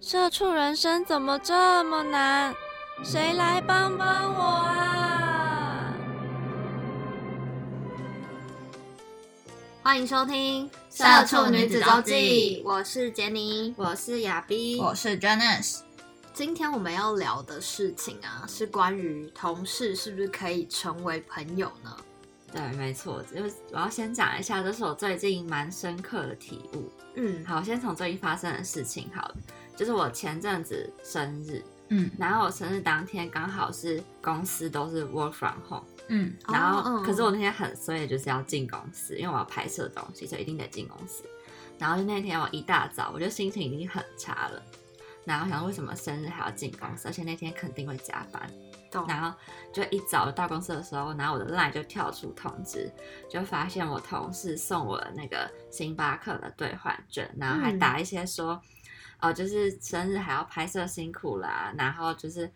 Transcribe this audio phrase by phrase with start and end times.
[0.00, 2.54] 社畜人生怎么这么难？
[3.02, 5.92] 谁来帮帮我啊！
[9.82, 15.80] 欢迎收听《社畜女子周记》，我是杰尼，我是亚逼，我是 Janice。
[16.32, 21.96] 今天我们要聊的事情啊，是关于同事是不是可以成为朋友呢？
[22.52, 26.88] 对，没错，就是我要先讲一下，这是我最近蛮深刻的体悟。
[27.16, 29.34] 嗯，好，先从最近发生的事情好了。
[29.78, 41.22] 就是我前阵子生日，嗯，然后我生日当天刚好是公司都是 work from home，嗯，然后可是我那天很衰，就是要进公司，因为我要拍摄东西，所以一定得进公司。
[41.78, 44.60] 然后就那天我一大早，我就心情已经很差了，
[45.24, 48.50] 然后想为什么生日还要进公司，而且那天肯定会加班。
[49.06, 49.38] 然后
[49.70, 52.90] 就一早到公司的时候，然后我的 line 就跳出通知，
[53.30, 58.60] 就发现我同事送我的那个星巴克的兑换券，然后还打一些说。
[59.20, 62.50] 哦，就是生日还要拍摄辛苦啦，然后就是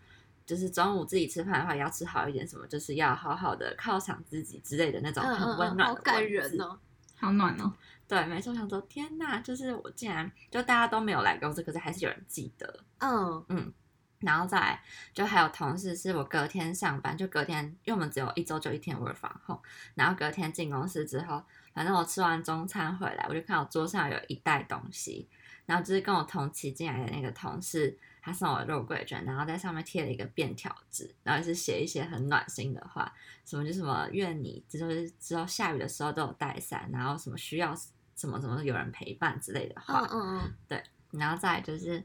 [0.47, 6.79] 就是中午自己吃饭的话也要吃好一点，什么就是要好好的犒赏自己之类的那种很温暖、好感人哦，
[7.19, 7.73] 好暖哦。
[8.07, 12.81] 对，没错，想说天哪，就是我竟然就大家都没有来公司，可是还是有人记得。
[12.99, 13.73] 嗯嗯，
[14.21, 14.83] 然后再来
[15.15, 19.63] 就还有同事是我隔天上班，就隔天，因为我们只有一周就一天 work from home，
[19.95, 25.27] 然后隔天进公司之后，反正我吃完中餐回来，我就看到桌上有一袋东西。
[25.67, 33.13] 然后就是跟我同期进来的那个同事，他送我肉桂卷，然后在上面贴了一个便条纸，然后是写一些很暖心的话，
[33.45, 37.75] 什么就什么愿你，就是之后下雨的时候都有带伞，然后什么需要
[38.15, 42.03] 什么什么有人陪伴之类的话，嗯嗯嗯，对，然后再就是，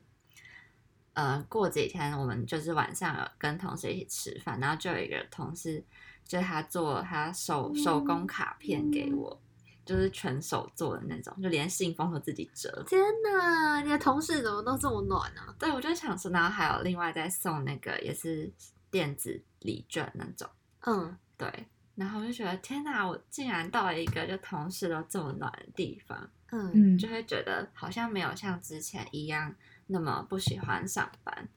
[1.14, 5.84] 呃，过几天我们就是晚上有跟同事一起吃饭，然后就有一个同事，
[6.26, 9.42] 就他做他手手工卡片给我。
[9.88, 12.84] 就是全手做的那种，就连信封都自己折。
[12.86, 15.42] 天哪，你的同事怎么都这么暖呢？
[15.58, 18.52] 对，我就想说，然后还有另外再送那个也是
[18.92, 20.48] 电子礼券那种。
[20.82, 21.68] 嗯，对。
[21.96, 26.30] 然后我就觉得，天哪，我竟然到了一个就同事都这么暖的地方。
[26.52, 29.56] 嗯，就会觉得好像没有像之前一样
[29.88, 31.50] 那么不喜欢上班，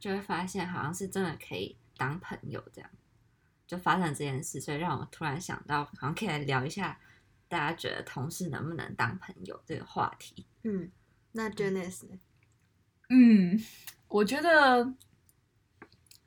[0.00, 2.88] 就会发现好像是真的可以当朋友这样。
[3.66, 6.98] 就发生这件事，所以让我突然想到，好像可以来聊一下。
[7.54, 10.44] 大家觉得同事能不能当朋友这个话题？
[10.64, 10.90] 嗯，
[11.30, 12.18] 那 Janice 呢？
[13.10, 13.56] 嗯，
[14.08, 14.92] 我觉得，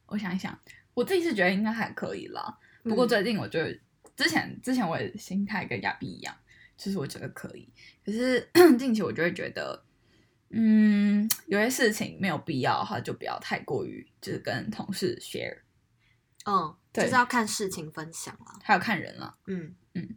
[0.06, 0.58] 我想一想，
[0.94, 2.58] 我自己是觉得应该还可以啦。
[2.82, 3.78] 不过最近我觉得，
[4.16, 6.34] 之前之前我也心态跟亚碧一样，
[6.78, 7.70] 就是我觉得可以。
[8.06, 8.50] 可是
[8.80, 9.84] 近期我就会觉得，
[10.52, 15.58] 嗯，有些事情没有必要的话，就不要太过于就是跟同事 share。
[16.46, 19.38] 嗯，就是要看事情分享了，还有看人了。
[19.48, 20.16] 嗯嗯。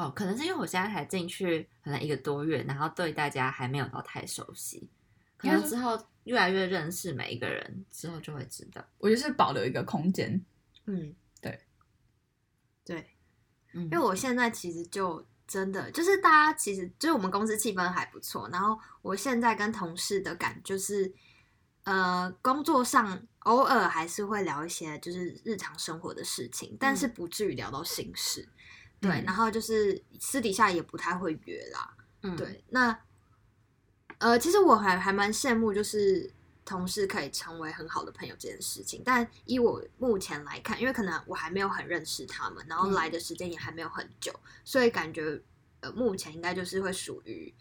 [0.00, 4.88] 哦，可能是因为我现在才进去，可能一个多月，然后对大家还没有到太熟悉，
[5.36, 8.82] 可能之后越来越认识每一个人之后就会知道。
[8.96, 10.42] 我就是保留一个空间，
[10.86, 11.60] 嗯，对，
[12.82, 13.10] 对，
[13.74, 21.12] 因为我现在其实就真的就是大家其实就是我们公司气氛还不错，然后我现在跟同事的感就是，
[21.84, 28.48] 呃，工作上偶尔还是会聊一些就是日常生活的事情，但是不至于聊到心事。
[29.00, 31.96] 对，然后就是私底下也不太会约啦。
[32.22, 32.96] 嗯，对，那
[34.18, 36.30] 呃，其实我还还蛮羡慕，就是
[36.66, 39.00] 同事可以成为很好的朋友这件事情。
[39.02, 44.30] 但以我目前来看，因为可能我还没有很认识他们，然后来的时间也还没有很久，
[44.66, 45.40] 所以感觉
[45.80, 47.54] 呃，目前应该就是会属于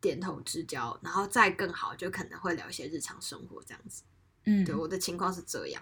[0.00, 4.02] 点头之交，然后再更好，就可能会聊一些日常生活这样子。
[4.46, 5.80] 嗯，对，我的情况是这样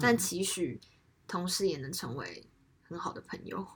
[0.00, 0.80] 但期许
[1.28, 2.48] 同事也能成为。
[2.88, 3.66] 很好的朋友，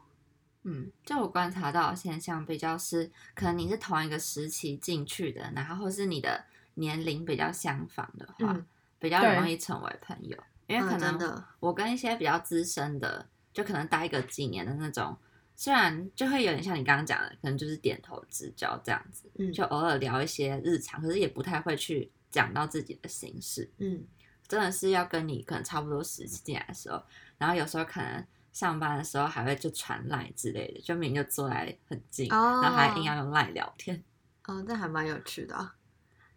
[0.62, 8.64] 嗯，就我观察到现象比较是，可能你是同一个时期进去的，然后或是你的年龄比较相仿的话，
[8.98, 10.36] 比较容易成为朋友。
[10.66, 15.16] 因为可能我跟一些比较资深的，就可能待个几年的那种，
[15.56, 24.04] 虽然就会有点像你刚刚讲的，可能就是点头之交这样子，嗯，就偶尔聊一些日常，可是也不太会去讲到自己的心事，嗯，
[24.46, 27.02] 真的是要跟你可能差不多时期进来的时候，
[27.38, 28.24] 然后有时候可能。
[28.52, 34.02] 上班的时候还会就传赖之类的，就明就坐在很近，然后还硬要用赖聊天。
[34.46, 35.70] 哦，这还蛮有趣的。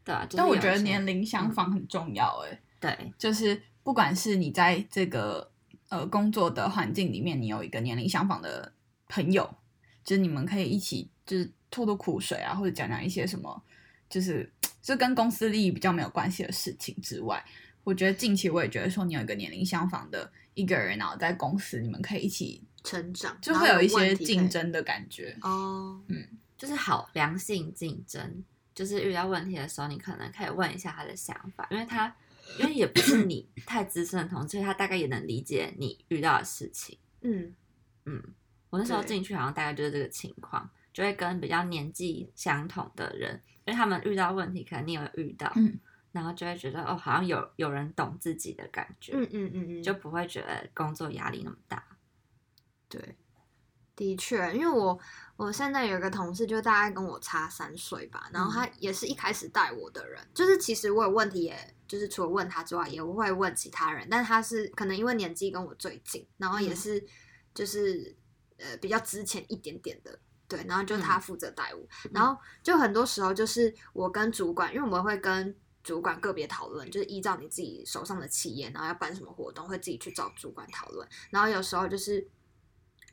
[0.04, 2.62] 对啊，但我觉得年龄相仿很重要哎。
[2.80, 5.50] 对，就是不管是你在这个
[5.90, 8.74] 呃工作的环境里面，你有一个年龄相仿的
[9.08, 9.56] 朋友，
[10.04, 13.64] 就是你们可以一起就是吐吐苦水啊，或者讲讲一些什么，
[14.10, 14.52] 就是
[14.84, 17.44] 就跟公司利益比较没有关系的事情之外，
[17.86, 25.38] 我觉得近期我也觉得说你有一个年龄相仿的一个人，然后在公司你们可以一起，成长就会有一些竞争的感觉。
[25.42, 26.28] 哦，嗯
[26.58, 28.44] 就是好良性竞争。
[28.76, 32.12] 就是遇到问题的时候，你可能可以问一下他的想法，因为他
[32.58, 36.98] 因为也不是你 太资深的同事，所以他大概也能理解你遇到的事情。
[37.22, 37.54] 嗯
[38.06, 38.24] 嗯，
[38.72, 45.80] 我那时候对进去好像大概就是这个情况，就会跟比较年纪相同的人，因为他们遇到问题，可能你有遇到，嗯
[46.14, 51.86] 然后就会觉得哦，好像有有人懂自己的感觉，嗯嗯嗯嗯，就不会觉得工作压力那么大。
[52.88, 53.18] 对，
[53.96, 54.98] 的确，因为我
[55.36, 67.06] 我现在有一个同事，就大概跟我差三岁吧，然后他也是一开始带我的人，就是其实我有问题也，就是除了问他之外，也会问其他人，但他是可能因为年纪跟我最近，然后也嗯是
[67.54, 68.16] 就是、
[68.58, 70.20] 呃比较之前一点点的。
[70.46, 81.08] 对，然后就他负责带我，然后就很多时候就是我跟主管，因为我们会跟主管个别讨论，就是依照你自己手上的企业，然后要办什么活动，会自己去找主管讨论。
[81.30, 82.26] 然后有时候就是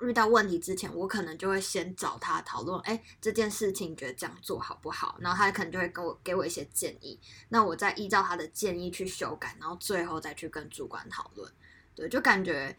[0.01, 5.17] 遇到问题之前，我可能就会先找他讨论，哎，这件事情你觉得这样做好不好？
[5.21, 7.19] 然后他可能就会给我给我一些建议，
[7.49, 11.53] 那我再依照他的建议去修改，然后最后再去跟主管讨论。
[11.95, 12.77] 对，就感觉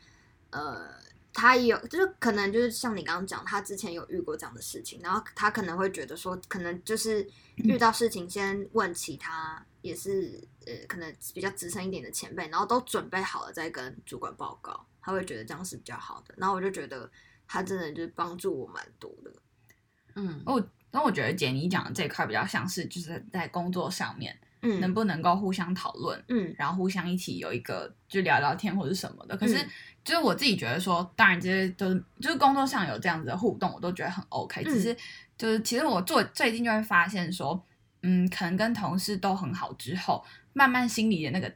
[0.51, 0.89] 呃。
[1.33, 16.33] 他也有，就是可能就是像你刚刚讲，他之前有遇过这样的事情，然后他可能会觉得说，可能就是遇到事情先问其他，也是呃，可能比较资深一点的前辈，然后都准备好了再跟主管报告，他会觉得这样是比较好的。
[16.37, 17.09] 然后我就觉得
[17.47, 19.33] 他真的就是帮助我蛮多的。
[20.15, 29.35] 嗯，哦，那我觉得姐你讲的这一块比较像是就是在工作上面，嗯，能不能够互相讨论，嗯然后互相一起有一个就聊聊天或者什么的。
[29.37, 29.69] 可是嗯
[30.03, 34.63] 就是我自己觉得说，当然这些都是就是工作上有这样子的互动，我都觉得很 OK。
[34.63, 34.97] 只嗯是
[35.37, 37.63] 就是其实我做最近就会发现说，
[38.01, 41.53] 嗯，可能跟同事都很好之后，慢慢心里的那个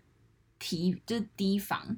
[0.59, 1.97] 提就是提防，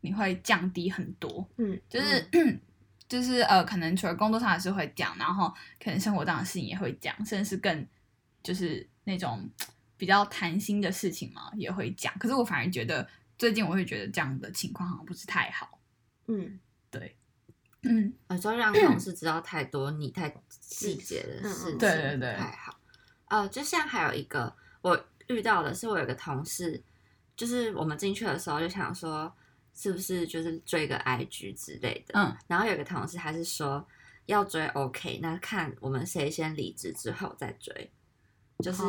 [0.00, 1.48] 你会降低很多。
[1.56, 2.28] 嗯，就是、
[3.08, 5.52] 就是呃，可能除了工作上的事会讲，然后
[5.82, 7.86] 可能生活上的事情也会讲，甚至是更
[8.42, 9.48] 就是那种
[9.96, 12.12] 比较谈心的事情嘛，也会讲。
[12.18, 15.80] 可是我反而觉得最近我会觉得这样的情况好像不是太好。
[16.26, 16.58] 嗯
[16.90, 17.16] 对
[17.82, 22.77] 嗯，有时候让同事知道太多你太细节的事情，对对对不太好。
[23.28, 24.98] 呃，就像还有一个我
[25.28, 26.82] 遇到的是，我有个同事，
[27.36, 29.32] 就是我们进去的时候就想说，
[29.74, 33.86] 是不是就是追个 IG 之类的，嗯，然后有个同事还是说
[34.26, 37.92] 要追 OK，那看我们谁先离职之后再追，
[38.64, 38.82] 就是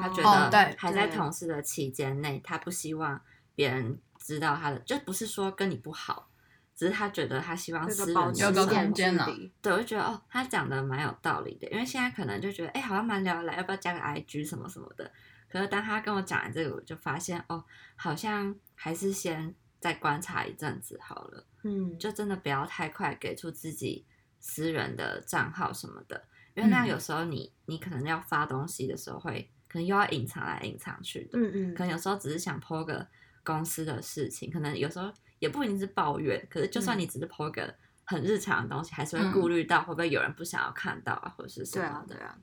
[0.00, 3.20] 他觉得还在同事的期间内，他不希望
[3.54, 6.28] 别人知道他的，就不是说跟你不好。
[6.74, 15.10] 只是他觉得他希望这私人的个保持有个空间啊距离对，我就觉得哦，他讲的蛮有道理的，因为现在可能就觉得，哎、好像蛮聊得来，要不要加个 IG 什么什么的。
[15.48, 17.62] 可是当他跟我讲完这个，我就发现哦，
[17.94, 24.06] 好像还是先再观察一阵子好了，嗯，就真的不要太快给出自己
[24.40, 26.24] 私人的账号什么的，
[26.54, 31.74] 因为那有时候你你可能要发东西的时候会，可能又要隐藏来隐藏去的，嗯嗯。
[31.74, 33.06] 可能有时候只是想 po 个
[33.44, 35.12] 公司的事情，可能有时候
[35.42, 42.14] 也不一定是抱怨，可是就算嗯你只是 po 个很日常的东西，还是会顾虑到会不会有人不想要看到啊，或者是什么的。
[42.14, 42.38] 对啊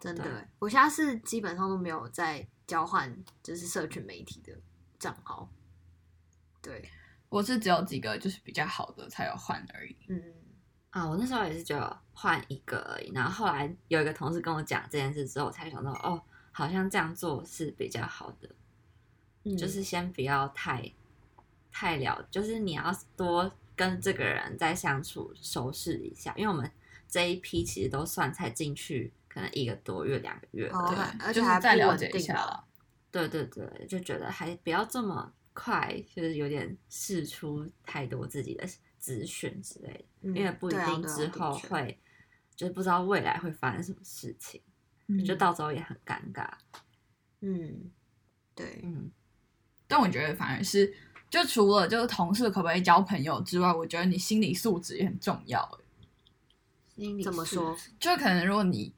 [0.00, 3.10] 对啊，真的，我现在是基本上都没有在交换
[3.42, 4.52] 就是社群媒体的
[4.98, 5.48] 账号。
[6.60, 6.86] 对，
[7.30, 9.96] 我是只有几个就是比较好的才有换而已。
[10.08, 10.22] 嗯
[10.90, 16.20] 啊，我那时候也是只有换一个而已，然后后来有一个同事跟我讲这件事之后，我才想到哦，
[16.52, 18.48] 好像这样做是比较好的，
[19.44, 20.92] 嗯，就是先不要太
[21.78, 26.70] 太了，就是你要多跟这个人再相处熟识一下，因为我们
[27.06, 32.64] 这一批其实都算才进去可能一个多月、两个月哦而已对，而且就是还不稳再了解一下啦。
[33.10, 38.66] 对对对，就觉得还不要这么快，就是有点试出太多自己的
[38.98, 42.00] 资讯之类的，嗯因为不一定之后会，
[42.54, 44.62] 就是不知道未来会发生什么事情，
[45.26, 46.48] 就嗯到时候也很尴尬。
[47.42, 47.90] 嗯，
[48.54, 49.10] 对，嗯，
[49.86, 50.94] 但我觉得反而是，
[51.36, 55.84] 就除了就是同事可不可以交朋友之外，我觉得你心理素质也很重要欸。
[56.94, 57.76] 心理怎么说？
[58.00, 58.90] 就可能如果你，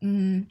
[0.00, 0.44] 嗯，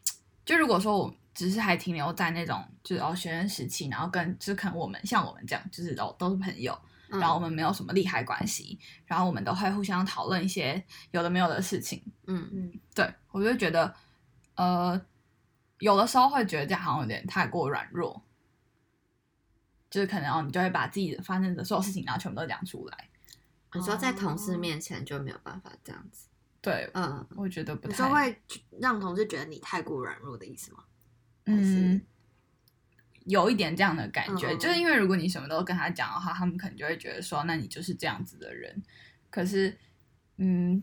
[0.46, 10.82] 就如果说我只是还停留在那种就是哦学生时期，然后跟就是可能我们像我们这样，就是都都是朋友，嗯然后我们没有什么利害关系，然后我们都会互相讨论一些
[11.12, 12.02] 有的没有的事情。
[12.28, 13.94] 嗯嗯对我就觉得，
[14.56, 15.02] 呃，
[15.80, 18.24] 有的时候会觉得这样好像有点太过软弱。
[19.94, 23.10] 就是可能哦，你就会把自己发生的所有事情，然后全部都讲出来。
[23.76, 26.28] 你说在同事哦面前就没有办法这样子，
[26.62, 28.42] 对，嗯，我觉得不你太说会
[28.80, 30.84] 让同事觉得你太过软弱的意思吗？
[31.46, 32.02] 还是嗯，
[33.26, 38.82] 有一点这样的感觉，就是因为如果你什么都跟他讲的话，他们可能就会觉得说，那你就是这样子的人。
[39.30, 39.78] 可是，
[40.38, 40.82] 嗯，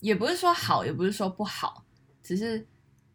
[0.00, 1.86] 也不是说好，也不是说不好，
[2.22, 2.66] 只是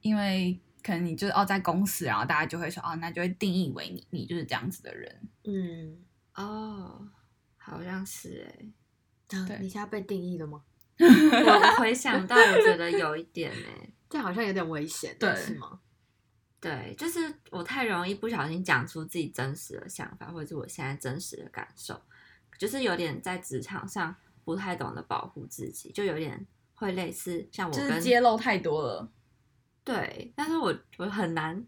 [0.02, 5.30] 因为可能你就是哦在公司，然后大家就会说哦，那就会定义为你你就是这样子的人。
[5.44, 5.98] 嗯，
[6.36, 7.08] 哦，
[7.58, 8.48] 好像是
[9.30, 10.64] 哎、对你现在被定义了吗？
[11.00, 15.80] 我回想到，我觉得有一点哎、这好像有点危险，对是吗？
[16.60, 22.02] 对，就是我太容易不小心讲出自己真实的想法，或者是我现在真实的感受，
[22.58, 29.12] 就是有点在职场上不太懂得保护自己，就有点会类似像我就是跟揭露太多了，
[29.88, 31.66] 对，但是我我很难，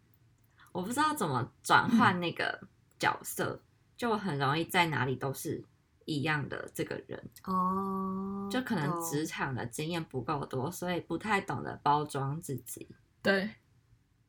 [0.73, 2.67] 我不知道怎么转换那个
[2.99, 3.63] 角色，
[3.95, 5.63] 就我很容易在哪里都是
[6.03, 12.89] 一样的这个人，哦，就可能职场的经验不够多，所以不太懂得包装自己。
[13.23, 13.49] 对，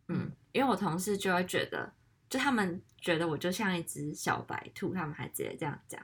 [0.06, 1.92] 嗯，因为我同事就会觉得，
[2.28, 6.00] 就他们觉得我就像一只小白兔，他们还直接这样讲，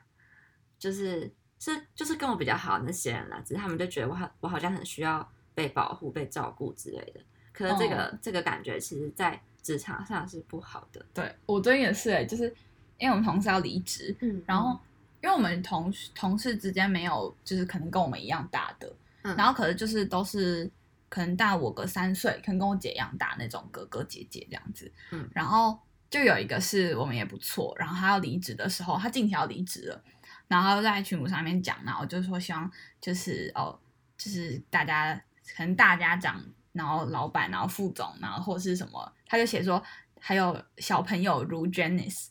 [0.76, 7.20] 就是是就是跟我比较好的那些人啦，只是他们就觉得我很我好像很需要被保护、被照顾之类的。
[7.56, 11.04] 可是这个、哦这个感觉，其实在职场上是不好的。
[11.14, 12.54] 对我最近也是哎、就是
[12.98, 14.78] 因为我们同事要离职，嗯，然后
[15.22, 20.70] 因为我们同同事之间没有就是可能跟我们一样大的，嗯然后可是就是都是
[21.08, 25.28] 可能大我个三岁，可能跟我姐一样大那种哥哥姐姐这样子，嗯。
[25.32, 25.78] 然后
[26.10, 30.02] 就有一个是我们也不错，然后他要离职的时候，他近期要离职了，
[30.48, 32.70] 然后在群组上面讲，然后就说希望
[33.00, 33.76] 就是哦，
[34.16, 35.20] 就是大家
[35.56, 36.40] 可能大家长，
[36.76, 39.82] 然后老板，然后副总，然后或是什么，他就写说
[40.20, 42.28] 还有小朋友如 Janice。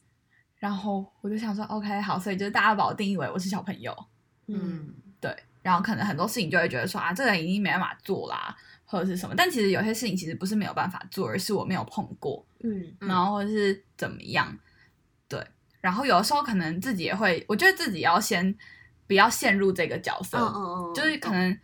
[0.58, 3.94] 然后我就想说，OK，好，所以就是大家把我定义为我是小朋友，
[4.48, 9.36] 嗯嗯对，然后可能很多事情就会觉得说啊，这个人已经没办法做啦，或者是什么。
[9.36, 14.58] 但其实有些事情其实不是没有办法做，而是我没有碰过，嗯嗯然后或者是怎么样。
[15.28, 15.46] 对，
[15.82, 18.56] 然后有的时候可能自己也会，我觉得自己要先
[19.06, 21.56] 不要陷入这个角色，嗯嗯嗯，就是可能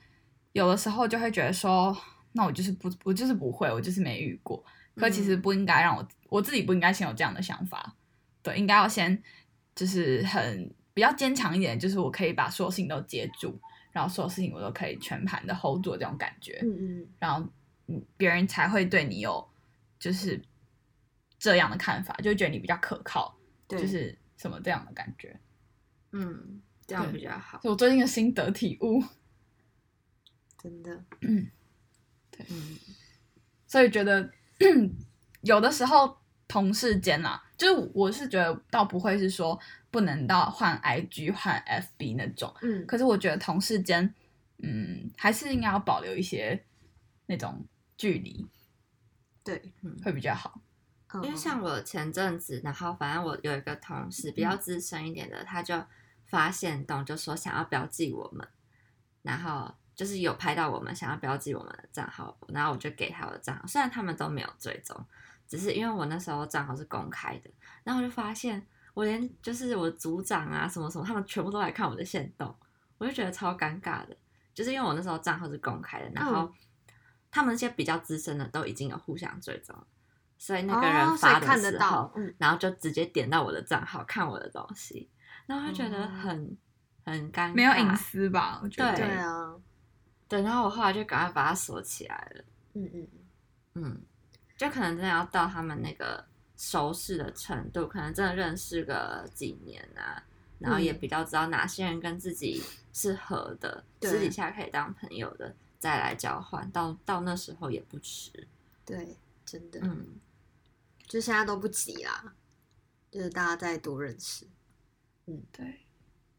[0.51, 1.95] 有的时候就会觉得说，
[2.33, 4.63] 那我就是不，我就是不会，我就是没遇过。
[4.95, 7.95] 可其实嗯不应该让我，我自己不应该先有这样的想法。
[8.43, 9.21] 对，应该要先
[9.75, 13.59] 就是很比较坚强一点，就是我可以把所有事情都接住，
[13.91, 17.47] 然后所有事情我都可以全盘的 hold 住这种感觉，嗯嗯然后
[17.87, 19.47] 嗯，别人才会对你有
[19.99, 20.41] 就是
[21.37, 25.39] 这样的看法，就觉得你比较可靠，对，就是什么这样的感觉。
[26.11, 27.61] 嗯，这样比较好。
[27.63, 29.01] 我最近的心得体悟，
[30.57, 31.49] 真的，嗯，
[33.67, 34.29] 所以觉得
[35.41, 36.17] 有的时候
[36.47, 39.57] 同事间啦，就是我是觉得倒不会是说
[39.89, 44.13] 不能到换 IG 换 FB 那种，嗯，可是我觉得同事间，
[44.57, 46.63] 嗯，还是应该要保留一些
[47.27, 47.65] 那种
[47.97, 48.45] 距离，
[49.43, 49.97] 对，嗯。
[50.03, 50.61] 会比较好。
[51.13, 51.23] 嗯。
[51.23, 55.81] 因为像我前阵子，然后反正我有一个同事比较资深一点的，他就
[56.25, 58.47] 发现动，就说想要标记我们，
[59.21, 64.95] 然后就是有拍到我们想要标记我们的账号，然后我就给他我的账号，虽然他们都没有追踪，
[65.47, 67.49] 只是因为我那时候账号是公开的，
[67.83, 72.53] 然后我就发现我连就是我组长啊什么什么，他们全部都来看我的线动，
[72.97, 74.17] 我就觉得超尴尬的，
[74.53, 76.53] 就是因为我那时候账号是公开的，然后嗯
[77.29, 79.75] 他们那些比较资深的都已经有互相追踪。
[80.37, 85.07] 所以那个哦人发的看得到时候，嗯然后就直接点到我的账号看我的东西，
[85.45, 86.57] 然后就觉得哦很、
[87.05, 88.59] 很尴尬，没有隐私吧？
[88.63, 89.53] 我觉得对对啊，
[90.31, 92.43] 对，然后我后来就赶快把它锁起来了。
[92.71, 93.07] 嗯嗯
[93.73, 94.01] 嗯，
[94.55, 100.23] 就可能真的要到他们那个熟识的程度，可能真的认识个几年啊，
[100.57, 106.71] 然后也嗯比较知道哪些人跟自己是合的，对私底下可以当朋友的，再来交换。
[106.71, 108.47] 到到那时候也不迟。
[108.85, 110.15] 对，真的，嗯，
[111.07, 112.33] 就现在都不急啦，
[113.11, 114.47] 就是大家再多认识，
[115.25, 115.81] 嗯对，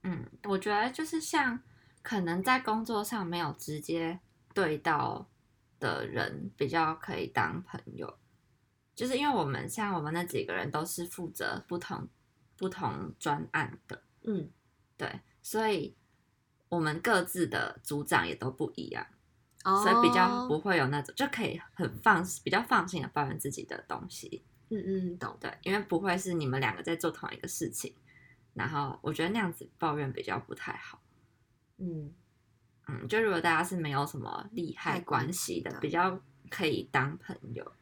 [0.05, 1.61] 嗯，我觉得就是像
[2.03, 4.21] 可能在工作上没有直接
[4.53, 5.29] 对到
[5.79, 8.19] 的人，比较可以当朋友。
[8.95, 12.09] 就是因为我们像我们那几个人都是负责不同
[12.57, 14.51] 不同专案的，嗯
[14.99, 15.97] 对，所以
[16.69, 19.05] 我们各自的组长也都不一样，
[19.65, 24.45] 哦，所以比较不会有那种就可以很放比较放心的抱怨自己的东西。
[24.69, 27.95] 嗯嗯懂，对，因为不会是你们两个在做同一个事情，
[28.55, 31.02] 然后我觉得那样子抱怨比较不太好。
[31.83, 32.13] 嗯
[32.89, 37.73] 嗯，就如果大家是没有什么利害害关系的比较可以当朋友。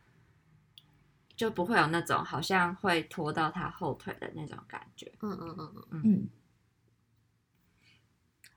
[1.37, 5.11] 就不会有那种好像会拖到他后腿的那种感觉。
[5.23, 6.29] 嗯嗯嗯嗯，嗯，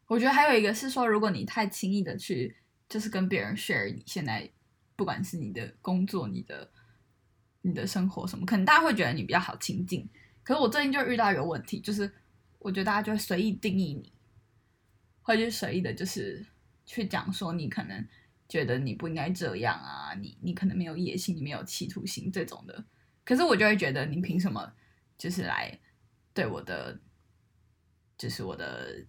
[0.06, 2.58] 我觉得还有一个是说，如果你太轻易的去
[2.90, 4.52] 就是跟别人 share 你现在
[4.98, 6.70] 不管是你的工作、你的
[7.62, 10.06] 你的生活什么，可能大家会觉得你比较好亲近。
[10.44, 12.12] 可是我最近就遇到一个问题，就是
[12.60, 14.12] 我觉得大家就会随意定义你，
[15.24, 16.46] 会去随意的，就是
[16.86, 18.08] 去讲说你可能
[18.48, 22.86] 觉得你不应该这样啊，你你可能没有野心，你没有企图心这种的。
[23.26, 24.74] 可是我就会觉得，你凭什么
[25.18, 25.80] 就是来
[26.34, 27.00] 对我的，
[28.18, 29.06] 就是我的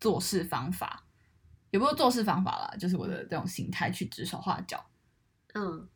[0.00, 1.06] 做事方法，
[1.70, 4.84] 也不是做事方法啦，就是我的这种心态去指手画脚。
[5.54, 5.88] 嗯，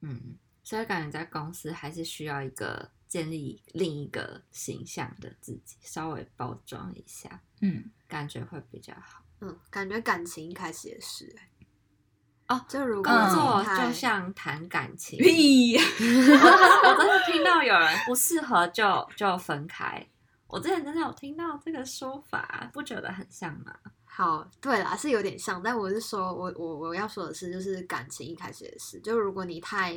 [0.00, 9.24] 嗯，所以感觉在公司还是需要一个建立另一个形象的自己，稍微包装一下，嗯，感觉会比较好。
[9.40, 20.06] 嗯，感觉感情一开始也是、欸，哦，就如果工作就像谈感情，屁， 我真的听到有人不适合就就分开。
[20.46, 23.74] 我之前真的有听到这个说法，不觉得很像吗？
[24.04, 29.94] 好，对啦，是有点像，但我是说，我我我要说的是，就是感情一开始也是，就如果你太，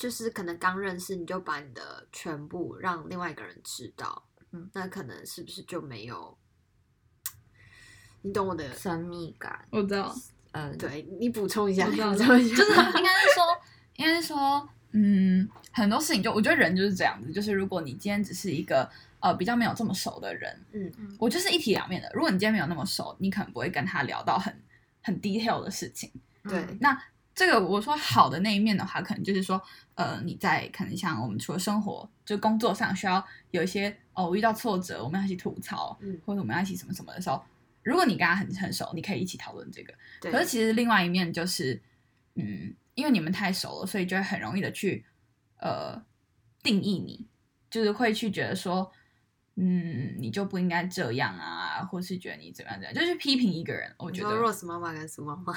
[0.00, 6.38] 就是可能刚认识你就把你的全部让另外一个人知道，嗯那可能是不是就没有，
[8.22, 8.74] 你懂我的？
[8.74, 10.16] 神秘感，我知道，
[10.52, 13.44] 嗯，对你补充一下，我知道补充一下，就是 应该是说，
[13.96, 18.90] 应该是说，嗯，很多事情就我觉得人就是这样子，就是如果你今天只是一个
[19.20, 22.10] 呃比较没有这么熟的人，嗯我就是一体两面的。
[22.14, 24.62] 如果你今天没有那么熟，你可能不会跟他聊到很
[25.02, 26.10] 很 detail 的事情。
[26.44, 26.98] 对嗯那
[27.34, 29.60] 这个我说好的那一面的话，可能就是说，
[29.94, 36.20] 呃，你在可能像我们除了生活，就工作上需要有一些哦，我遇到挫折，我们要一起吐槽，嗯。
[36.26, 37.42] 或者我们要一起什么什么的时候，
[37.82, 39.94] 如果你跟他很很熟，你可以一起讨论这个。
[40.20, 41.80] 可是其实另外一面就是，
[42.34, 45.04] 嗯，因为你们太熟了，所以就会很容易的去
[45.58, 46.02] 呃
[46.62, 47.26] 定义你，
[47.70, 48.92] 就是会去觉得说，
[49.62, 53.94] 嗯，你就不应该这样啊，或是觉得你怎么样怎么样，就是批评一个人。
[53.98, 55.52] 我觉得 Rose 妈妈跟苏妈妈，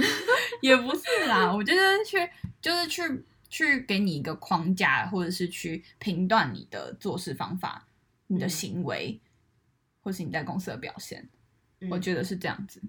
[0.62, 2.16] 也不是啦，我觉得去
[2.62, 7.86] 就是去去给你一个框架，或者是去评断你的做事方法、
[8.28, 9.20] 你的嗯行为，
[10.00, 11.28] 或是你在公司的表现。
[11.90, 12.80] 我觉得是这样子。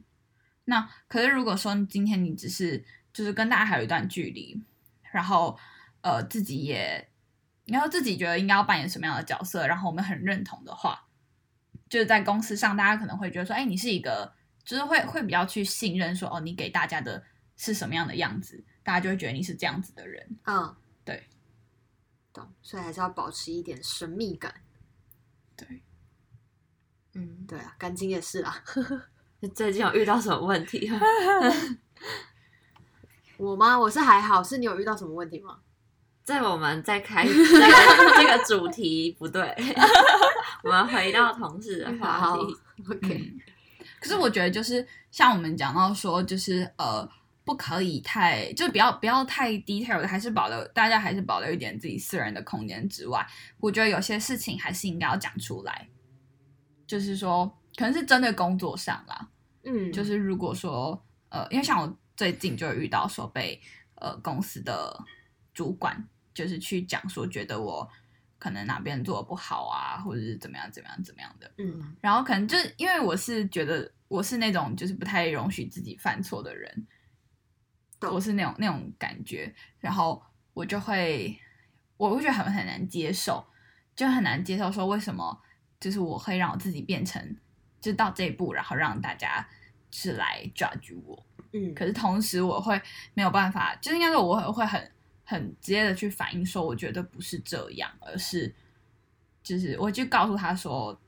[0.64, 4.64] 那可是如果说今天你只是就是跟大家还有一段距离，
[5.12, 5.60] 然后
[6.02, 7.10] 呃自己也，
[7.66, 11.08] 然后自己觉得应该要扮演什么样的角色，然后我们很认同的话，
[11.90, 17.24] 就是在公司上，大家可能会觉得说，哎，你是一个，就是会会比较去信任说，哦，你给大家的
[17.56, 20.38] 是什么样的样子，大家就会觉得你是这样子的人。
[20.46, 21.28] 嗯，对，
[22.34, 24.54] 懂，所以还是要保持一点神秘感。
[25.56, 25.82] 对，
[27.14, 28.64] 嗯，对啊，感情也是啦。
[29.40, 30.90] 你 最近有遇到什么问题？
[33.38, 33.80] 我吗？
[33.80, 35.60] 我是还好，是你有遇到什么问题吗？
[36.24, 37.44] 在我们再开这个
[38.16, 39.42] 这个主题不对，
[40.64, 42.56] 我们回到同事的话题。
[42.90, 43.40] ，OK，嗯，
[44.00, 47.08] 可是我觉得就是像我们讲到说，就是呃，
[47.44, 53.26] 不可以太，就不要不要太 detail 的，还是保留大家还是保留一点自己私人的空间之外，
[53.60, 55.90] 我觉得有些事情还是应该要讲出来，
[56.88, 59.28] 就是说可能是针对工作上啦，
[59.66, 63.60] 嗯，就是如果说呃，因为像我最近就遇到说被
[63.96, 64.98] 呃公司的
[65.54, 67.90] 主管就是去讲说，觉得我
[68.38, 71.52] 可能哪边做的不好啊，或者是怎么样怎么样怎么样的。
[71.58, 71.96] 嗯。
[72.02, 76.88] 然后可能就是因为我是觉得我是那种就是不太容许自己犯错的人，
[78.02, 80.22] 我是那种那种感觉，然后
[80.54, 81.40] 我就会
[81.98, 83.46] 我会觉得很很难接受，
[83.96, 85.42] 就很难接受说为什么
[85.80, 87.38] 就是我会让我自己变成
[87.80, 89.48] 就到这一步，然后让大家
[89.92, 92.82] 是来 judge 我，嗯，可是同时我会
[93.14, 94.92] 没有办法，就是应该说我会会很
[95.24, 98.54] 很直接的去反映说，我觉得不是这样，而是
[99.42, 101.00] 就是我就告诉他说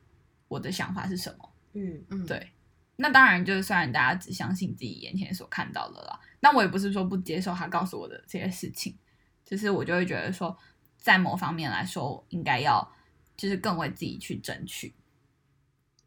[0.48, 1.50] 我的想法是什么。
[1.74, 2.52] 嗯嗯，对，
[2.96, 8.98] 那当然就是虽然大家只相信自己眼前所看到的啦，那我也不是说不接受他告诉我的这些事情，
[9.44, 10.58] 就是我就会觉得说，
[10.98, 12.90] 在某方面来说，应该要
[13.36, 14.96] 就是更为自己去争取。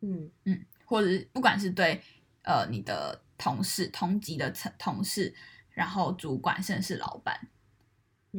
[0.01, 2.01] 嗯嗯，或者是不管是对
[2.43, 5.35] 呃你的同事、同级的同同事，
[5.71, 7.39] 然后主管，甚至是老板，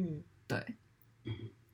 [0.00, 0.22] 嗯。
[0.46, 0.76] 对，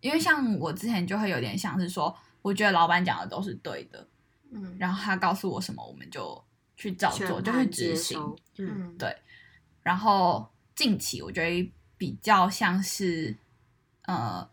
[0.00, 4.06] 因为像我之前就会有点像是说，我觉得老板讲的都是对的，
[4.50, 6.44] 嗯，然后他告诉我什么，我们就
[6.76, 8.20] 去照做，就去执行。
[8.58, 9.16] 嗯嗯，对。
[9.82, 13.34] 然后近期我觉得比较像是
[14.02, 14.46] 呃，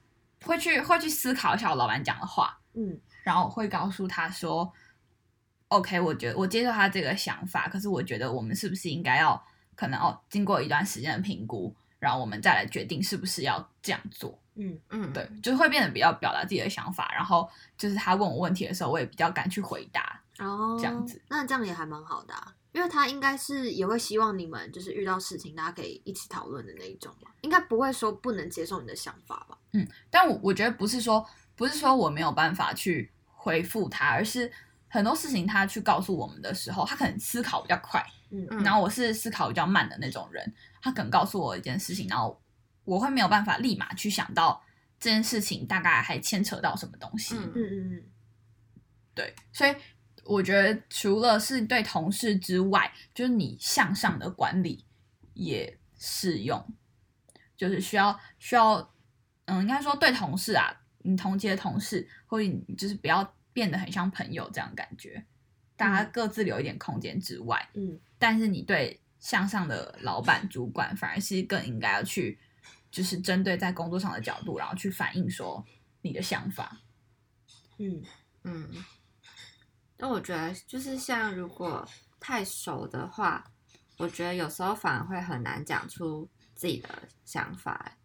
[0.46, 3.00] 会去会去思考一下我老板讲的话，嗯。
[3.24, 4.72] 然后会告诉他说
[5.70, 9.42] ，OK，我觉得我接受他这个想法，可是我觉得我们是不是应该要
[9.76, 14.38] 可能哦，经过一段时间的评估，然后我们再来决定是不是要这样做。
[14.56, 20.22] 嗯嗯，对，就是会变得比较表达自己的想法，然后就是他问我问题的时候，我也比较敢去回答。
[20.40, 29.58] 哦，这样子，那这样也还蛮好的、啊，因为他应该是也会希望你们就是遇到事情大家可以一起讨论的那一种嘛，应该不会说不能接受你的想法吧？
[29.72, 34.52] 嗯但我我觉得不是说不是说我没有办法去回复他，而是
[34.88, 38.04] 很多事情他去告诉我们的时候，他可能思考比较快，
[38.64, 42.42] 然后我是思考比较慢的那种人，他可能告诉我一件事情，然后
[42.84, 44.64] 我会没有办法立马去想到
[45.00, 47.36] 这件事情大概还牵扯到什么东西。
[47.36, 47.52] 嗯。
[47.54, 48.04] 嗯嗯嗯，
[49.14, 49.76] 对，所以
[50.26, 54.86] 我觉得除了是对同事之外，就是你向上的管理
[55.34, 56.66] 也适用，
[57.56, 58.94] 就是需要需要，
[59.46, 65.24] 嗯，应该说对同事啊，你同级的同事，或者你就是不要变得很像朋友这样感觉，
[65.76, 72.40] 大家各自留一点空间之外，嗯，但是你对向上的老板、主管，反而是更应该要去，
[72.90, 75.62] 就是针对在工作上的角度，然后去反映说
[76.02, 76.80] 你的想法。
[77.80, 78.02] 嗯
[78.46, 78.70] 嗯，
[79.98, 81.86] 那我觉得就是像如果
[82.18, 83.44] 太熟的话，
[83.98, 86.90] 我觉得有时候反而会很难讲出自己的
[87.26, 87.98] 想法欸。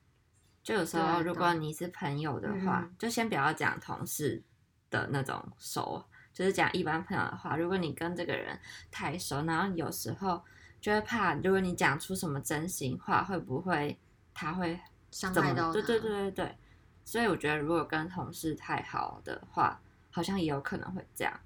[0.64, 4.42] 就有时候，如果你是朋友的话，嗯就先不要讲同事
[4.90, 6.04] 的那种熟，
[6.38, 7.56] 就是讲一般朋友的话。
[7.56, 8.56] 如果你跟这个人
[8.90, 10.40] 太熟，然后有时候
[10.80, 13.98] 就会怕，如果你讲出什么真心话，会不会
[14.32, 14.78] 他会？
[15.10, 16.58] 伤害到对对他对对对，
[17.02, 21.40] 所以我觉得如果跟同事太好的话，好像也有可能会这样，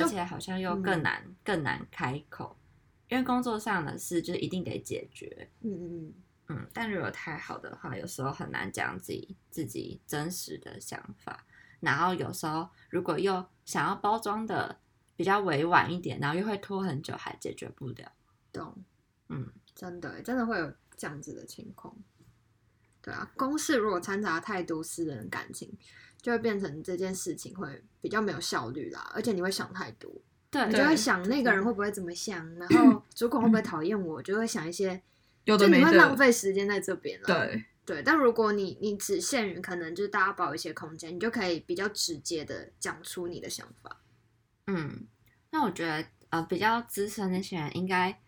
[0.00, 2.56] 而且好像又嗯更难、更难开口，
[3.08, 5.48] 因为工作上的事就是一定得解决。
[5.60, 6.14] 嗯嗯嗯，
[6.48, 11.46] 嗯，但如果太好的话，有时候很难讲自己自己真实的想法，
[11.80, 14.78] 然后有时候如果又想要包装的
[15.16, 18.12] 比较委婉一点，然后又会拖很久，还解决不了。
[18.52, 18.76] 懂，
[19.28, 21.94] 嗯，真的欸真的会有这样子的情况。
[23.02, 25.72] 对啊，公事如果掺杂太多私人感情，
[26.20, 30.10] 就会变成这件事情会比较没有效率啦，而且你会想太多，
[30.50, 35.00] 对你就对会想那个人会不会怎么想，然后主管会不会讨厌我，就会想一些，
[35.44, 37.26] 就你会有的没的，浪费时间在这边了。
[37.26, 44.02] 对，对，但如果你你只限于可能就是大家保有一些空间，你就可以比较直接的讲出你的想法。
[44.66, 45.06] 嗯，
[45.50, 48.20] 那我觉得呃，比较资深那些人应该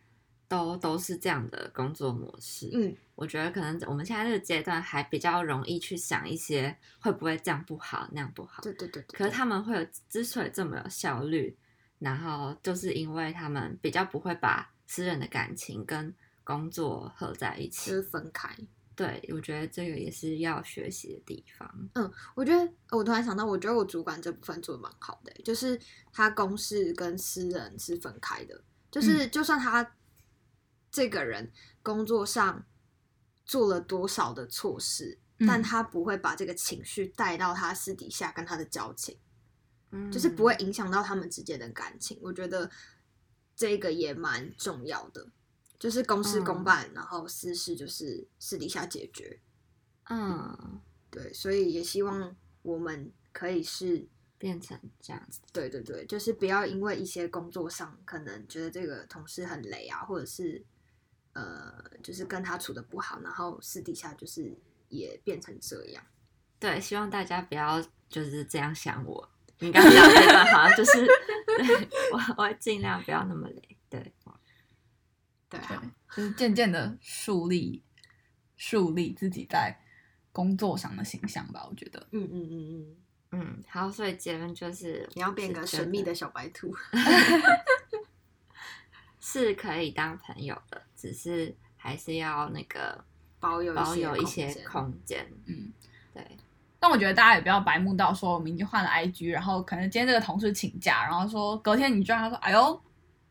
[0.46, 2.70] 都都是这样的工作模式。
[2.72, 8.62] 嗯，我觉得可能我们现在这个阶段还比较容易去想一些会不会这样不好那样不好。
[8.62, 9.18] 对对对对。
[9.18, 11.58] 可是他们会有之所以这么有效率，
[11.98, 17.90] 然后就是因为他们比较不会把私人的感情跟工作合在一起。
[17.90, 18.56] 就是分开。
[18.98, 21.88] 对，我觉得这个也是要学习的地方。
[21.94, 25.80] 嗯我觉得我突然想到，我觉得我主管这部分做的蛮好的欸、就是
[26.12, 29.94] 他公事跟私人是分开的，就是就算他
[30.90, 32.66] 这个人工作上
[33.46, 39.16] 做了多少的错事，嗯但他不会把这个情绪带到他私底下跟他的交情，
[39.92, 42.18] 嗯，就是不会影响到他们之间的感情。
[42.20, 42.68] 我觉得
[43.54, 45.28] 这个也蛮重要的，
[45.78, 49.40] 就是公事公嗯办，然后私事就是私底下解决。
[50.10, 55.40] 嗯，对，所以也希望我们可以是，变成这样子。
[55.52, 60.64] 对对对，就是不要因为一些工作上可能觉得这个同事很累啊，或者是
[61.34, 64.56] 呃，就是跟他处的不好，然后私底下就是
[64.88, 66.02] 也变成这样。
[66.58, 69.30] 对，希望大家不要就是这样想我。
[69.60, 71.04] 你刚刚讲这段好像就是，
[71.46, 73.77] 对我我会尽量不要那么累。
[75.48, 75.60] 对，
[76.14, 77.82] 就是渐渐的树立
[78.56, 79.76] 树立自己在
[80.32, 81.66] 工作上的形象吧。
[81.68, 82.96] 我觉得，嗯嗯嗯嗯，
[83.32, 86.74] 嗯，好，所以结论就是，你要变个神秘的小白兔。
[89.20, 93.04] 是可以当朋友的，只是还是要那个
[93.38, 95.26] 保有一些保有一些空间。
[95.44, 95.70] 嗯，
[96.14, 96.26] 对，
[96.78, 102.82] 但我觉得大家也不要白目到说我们已经换了 IG，然后可能今天这个同事请假，然后说隔天你居然说，哎呦，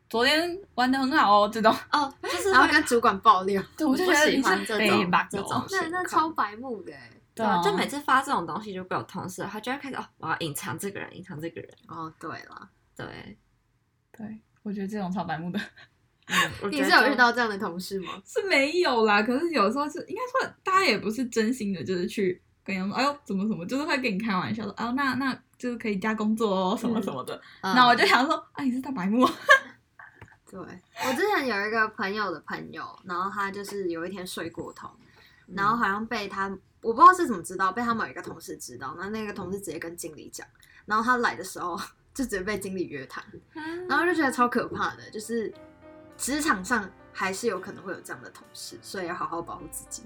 [0.09, 5.65] 昨天玩的很好哦，这种，哦，就是然后会跟主管爆料， 对，我就觉得你是喜欢这种吧这种。
[5.71, 7.11] 那那超白目的欸。
[7.35, 11.69] 对啊，就每次发这种东西，就被我同事的话，就会开始哦，我要隐藏这个人，隐藏这个人。
[11.87, 13.05] 哦，对了，对，
[14.11, 15.59] 对，我觉得这种超白目的。
[16.71, 18.13] 你是有遇到这样的同事吗？
[18.25, 27.39] 是没有啦，可是有时候是应该说，大家也不是真心的，就是去跟人家说，哎呦，怎么怎么，就是会跟你开玩笑说，哦，那那就是可以加工作哦，什么什么的。
[27.61, 27.75] 嗯。
[27.75, 29.23] 那我就想说，啊，你是大白目，
[30.49, 34.89] 对，我之前有一个朋友的朋友，然后他就是有一天睡过头，
[35.47, 36.47] 然后好像被他
[36.81, 40.47] 我不知道是怎么知道，被他某一个同事知道，那那个同事直接跟经理讲，
[40.85, 41.77] 然后他来的时候
[42.13, 43.23] 就直接被经理约谈，
[43.89, 45.53] 然后就觉得超可怕的，就是
[46.17, 50.03] 职场上还是有可能会有这样的同事，所以要好好保护自己。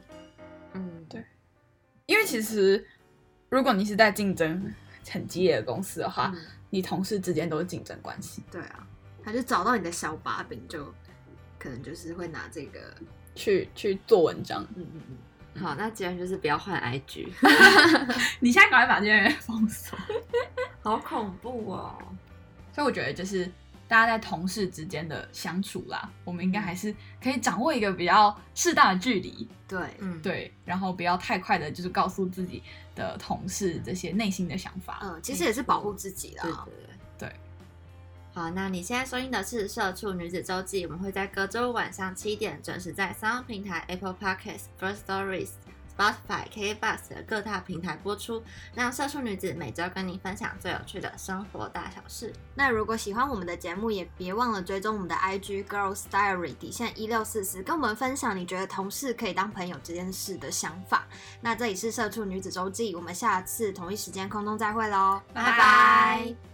[0.73, 1.23] 嗯，对。
[2.07, 2.85] 因为其实
[3.49, 4.73] 如果你是在竞争
[5.09, 6.41] 很激烈的公司的话，嗯
[6.73, 8.87] 你同事之间都是竞争关系，对啊，
[9.23, 10.85] 他就找到你的小把柄，就
[11.59, 12.79] 可能就是会拿这个，
[13.35, 14.65] 去去做文章。
[14.75, 15.01] 嗯嗯
[15.55, 17.27] 嗯，好，那既然就是不要换 IG，
[18.39, 19.97] 你现在赶快把这些人封锁。
[20.81, 21.95] 好恐怖哦。
[22.73, 23.45] 所以我觉得就是
[23.87, 32.63] 大家在同事之间的相处啦，我们应该还是可以掌握一个比较适当的距离，对，嗯，对，然后不要太快的，就是告诉自己
[32.95, 34.99] 的同事这些内心的想法。
[35.03, 36.63] 嗯，其实也是保护自己对啦。
[36.65, 36.95] 对对对。
[38.33, 45.49] 好，那你现在收听的是《社畜女子周记》，我们会在隔周晚上七点准时在三个平台 Apple Podcasts、First Stories、
[45.97, 48.41] Spotify、KKBox 的各大平台播出，
[48.73, 52.31] 让社畜女子每周跟你分享最有趣的生活大小事。
[52.55, 61.05] 那如果喜欢我们的节目，也别忘了追踪我们的 IG Girls Diary 底线一六四四，跟我们分享你觉得同事可以当朋友这件事的想法。
[61.41, 66.50] 那这里是社畜女子周记，我们下次同一时间空中再会喽，拜拜